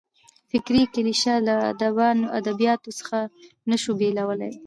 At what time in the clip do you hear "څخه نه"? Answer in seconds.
2.99-3.75